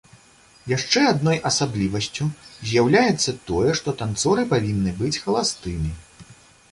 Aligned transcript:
Яшчэ 0.71 1.01
адной 1.09 1.37
асаблівасцю 1.49 2.25
з'яўляецца 2.69 3.35
тое, 3.51 3.71
што 3.81 3.95
танцоры 4.01 4.47
павінны 4.55 4.95
быць 5.03 5.15
халастымі. 5.27 5.91